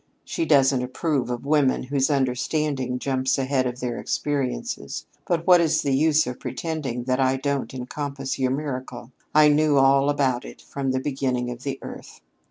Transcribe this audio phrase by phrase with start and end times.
[0.25, 5.05] She doesn't approve of women whose understanding jumps ahead of their experiences.
[5.27, 9.11] But what is the use of pretending that I don't encompass your miracle?
[9.35, 12.19] I knew all about it from the beginning of the earth.